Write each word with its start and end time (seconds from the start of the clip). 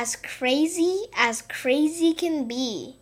as 0.00 0.16
crazy 0.16 1.04
as 1.14 1.42
crazy 1.42 2.14
can 2.14 2.48
be. 2.48 2.96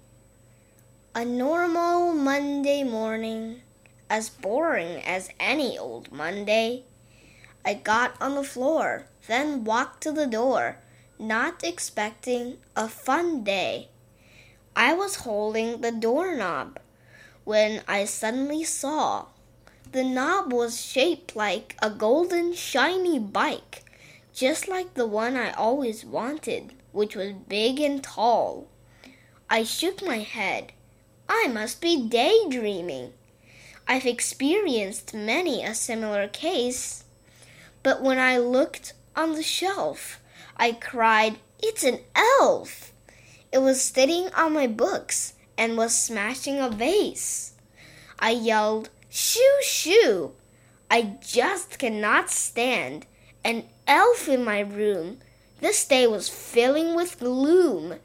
A 1.15 1.25
normal 1.25 2.13
Monday 2.13 2.83
morning, 2.83 3.61
as 4.11 4.29
boring 4.29 5.01
as 5.05 5.31
any 5.39 5.79
old 5.79 6.11
Monday. 6.11 6.83
I 7.65 7.75
got 7.75 8.21
on 8.21 8.35
the 8.35 8.43
floor, 8.43 9.07
then 9.29 9.63
walked 9.63 10.03
to 10.03 10.11
the 10.11 10.27
door, 10.27 10.79
not 11.21 11.63
expecting 11.63 12.59
a 12.75 12.89
fun 12.89 13.45
day. 13.45 13.91
I 14.75 14.93
was 14.95 15.23
holding 15.23 15.81
the 15.83 15.93
doorknob 15.93 16.81
when 17.45 17.81
I 17.87 18.07
suddenly 18.07 18.65
saw 18.65 19.27
the 19.93 20.03
knob 20.03 20.53
was 20.53 20.85
shaped 20.85 21.37
like 21.37 21.77
a 21.81 21.91
golden 21.91 22.55
shiny 22.55 23.21
bike, 23.21 23.85
just 24.39 24.69
like 24.69 24.95
the 24.95 25.05
one 25.05 25.37
I 25.37 25.51
always 25.51 26.05
wanted, 26.05 26.73
which 26.93 27.17
was 27.17 27.33
big 27.33 27.81
and 27.81 28.01
tall. 28.01 28.69
I 29.51 29.65
shook 29.65 30.01
my 30.01 30.19
head. 30.19 30.71
I 31.29 31.49
must 31.49 31.81
be 31.81 32.09
daydreaming. 32.09 33.15
I've 33.89 34.07
experienced 34.07 35.13
many 35.13 35.65
a 35.65 35.75
similar 35.75 36.29
case. 36.29 37.03
But 37.83 38.01
when 38.01 38.21
I 38.21 38.39
looked 38.39 38.93
on 39.17 39.33
the 39.33 39.43
shelf, 39.43 40.21
I 40.57 40.71
cried, 40.71 41.41
It's 41.61 41.83
an 41.83 41.99
elf! 42.15 42.93
It 43.51 43.59
was 43.59 43.83
sitting 43.83 44.33
on 44.35 44.53
my 44.53 44.69
books 44.69 45.35
and 45.57 45.77
was 45.77 46.01
smashing 46.01 46.61
a 46.61 46.71
vase. 46.71 47.55
I 48.21 48.31
yelled, 48.31 48.91
Shoo, 49.11 49.59
shoo! 49.63 50.31
I 50.89 51.17
just 51.21 51.81
cannot 51.81 52.31
stand 52.31 53.05
an 53.45 53.65
elf 53.87 54.29
in 54.29 54.45
my 54.45 54.61
room. 54.61 55.19
This 55.61 55.85
day 55.85 56.07
was 56.07 56.29
filling 56.29 56.95
with 56.95 57.19
gloom, 57.19 57.97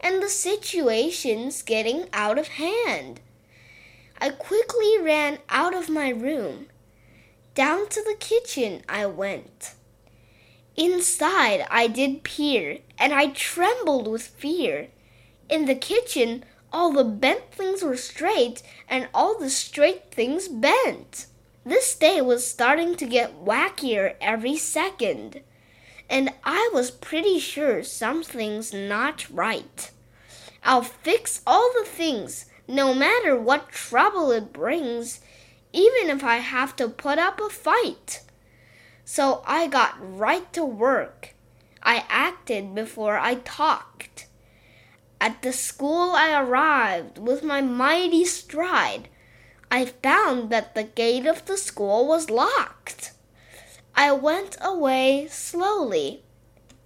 and 0.00 0.22
the 0.22 0.28
situation's 0.28 1.62
getting 1.62 2.08
out 2.12 2.38
of 2.38 2.48
hand. 2.48 3.20
I 4.20 4.30
quickly 4.30 4.98
ran 5.00 5.38
out 5.48 5.74
of 5.74 5.88
my 5.88 6.08
room. 6.08 6.66
Down 7.54 7.88
to 7.88 8.02
the 8.02 8.16
kitchen 8.18 8.82
I 8.88 9.06
went. 9.06 9.74
Inside 10.76 11.66
I 11.70 11.86
did 11.86 12.22
peer, 12.22 12.78
and 12.98 13.12
I 13.12 13.26
trembled 13.28 14.08
with 14.08 14.22
fear. 14.22 14.88
In 15.48 15.66
the 15.66 15.74
kitchen 15.74 16.44
all 16.72 16.92
the 16.92 17.04
bent 17.04 17.52
things 17.52 17.82
were 17.82 17.96
straight, 17.96 18.62
and 18.88 19.08
all 19.12 19.38
the 19.38 19.50
straight 19.50 20.10
things 20.10 20.48
bent. 20.48 21.26
This 21.64 21.94
day 21.94 22.20
was 22.20 22.44
starting 22.44 22.96
to 22.96 23.06
get 23.06 23.44
wackier 23.44 24.16
every 24.20 24.56
second, 24.56 25.42
and 26.10 26.30
I 26.42 26.70
was 26.74 26.90
pretty 26.90 27.38
sure 27.38 27.84
something's 27.84 28.72
not 28.72 29.30
right. 29.30 29.90
I'll 30.64 30.82
fix 30.82 31.40
all 31.46 31.72
the 31.72 31.88
things, 31.88 32.46
no 32.66 32.92
matter 32.92 33.36
what 33.36 33.68
trouble 33.68 34.32
it 34.32 34.52
brings, 34.52 35.20
even 35.72 36.10
if 36.10 36.24
I 36.24 36.36
have 36.36 36.74
to 36.76 36.88
put 36.88 37.20
up 37.20 37.40
a 37.40 37.48
fight. 37.48 38.22
So 39.04 39.44
I 39.46 39.68
got 39.68 39.94
right 40.00 40.52
to 40.54 40.64
work. 40.64 41.34
I 41.80 42.04
acted 42.08 42.74
before 42.74 43.18
I 43.18 43.36
talked. 43.36 44.26
At 45.20 45.42
the 45.42 45.52
school 45.52 46.10
I 46.10 46.40
arrived 46.40 47.18
with 47.18 47.44
my 47.44 47.60
mighty 47.60 48.24
stride. 48.24 49.08
I 49.74 49.86
found 49.86 50.50
that 50.50 50.74
the 50.74 50.84
gate 50.84 51.24
of 51.24 51.46
the 51.46 51.56
school 51.56 52.06
was 52.06 52.28
locked. 52.28 53.12
I 53.94 54.12
went 54.12 54.58
away 54.60 55.28
slowly, 55.30 56.24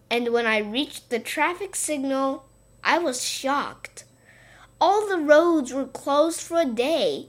and 0.09 0.33
when 0.33 0.47
I 0.47 0.59
reached 0.59 1.11
the 1.11 1.19
traffic 1.19 1.75
signal, 1.75 2.45
I 2.85 2.99
was 2.99 3.25
shocked. 3.25 4.05
All 4.81 5.09
the 5.09 5.19
roads 5.19 5.75
were 5.75 5.87
closed 5.87 6.41
for 6.41 6.61
a 6.61 6.65
day, 6.65 7.27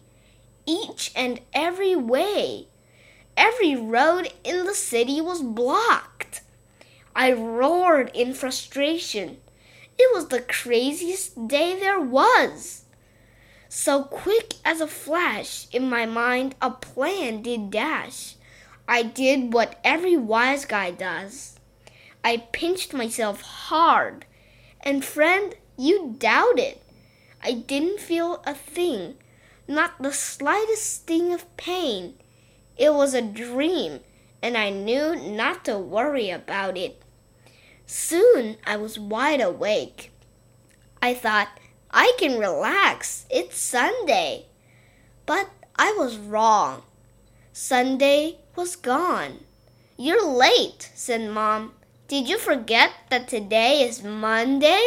each 0.68 1.12
and 1.16 1.42
every 1.54 1.96
way. 1.96 2.68
Every 3.36 3.76
road 3.76 4.32
in 4.44 4.66
the 4.66 4.76
city 4.76 5.20
was 5.22 5.42
blocked. 5.42 6.42
I 7.16 7.34
roared 7.34 8.12
in 8.14 8.36
frustration. 8.36 9.38
It 9.98 10.14
was 10.14 10.28
the 10.28 10.42
craziest 10.42 11.48
day 11.48 11.80
there 11.80 12.00
was. 12.00 12.84
So 13.80 14.06
quick 14.06 14.56
as 14.66 14.82
a 14.82 14.88
flash 14.88 15.68
in 15.72 15.88
my 15.88 16.08
mind 16.08 16.56
a 16.60 16.72
plan 16.72 17.44
did 17.44 17.70
dash. 17.70 18.34
I 18.88 19.04
did 19.04 19.54
what 19.54 19.80
every 19.84 20.18
wise 20.18 20.66
guy 20.66 20.90
does. 20.90 21.60
I 22.24 22.48
pinched 22.52 22.92
myself 22.92 23.42
hard. 23.42 24.26
And 24.82 25.06
friend, 25.06 25.54
you 25.78 26.16
doubt 26.18 26.58
it. 26.58 26.82
I 27.44 27.52
didn't 27.54 28.00
feel 28.00 28.42
a 28.48 28.56
thing, 28.56 29.14
not 29.68 30.02
the 30.02 30.12
slightest 30.12 30.96
sting 30.96 31.32
of 31.32 31.56
pain. 31.56 32.16
It 32.78 32.96
was 32.96 33.14
a 33.14 33.22
dream, 33.22 34.00
and 34.42 34.58
I 34.58 34.72
knew 34.72 35.16
not 35.16 35.64
to 35.66 35.78
worry 35.78 36.32
about 36.32 36.78
it. 36.78 37.00
Soon 37.86 38.58
I 38.66 38.76
was 38.76 38.98
wide 38.98 39.40
awake. 39.40 40.10
I 41.00 41.14
thought, 41.14 41.50
I 41.92 42.14
can 42.18 42.40
relax. 42.40 43.26
It's 43.30 43.58
Sunday. 43.58 44.46
But 45.26 45.50
I 45.76 45.94
was 45.98 46.18
wrong. 46.18 46.84
Sunday 47.54 48.38
was 48.56 48.76
gone. 48.76 49.46
You're 49.98 50.26
late, 50.26 50.92
said 50.94 51.30
Mom. 51.30 51.74
Did 52.08 52.30
you 52.30 52.38
forget 52.38 52.92
that 53.10 53.28
today 53.28 53.82
is 53.82 54.04
Monday? 54.04 54.86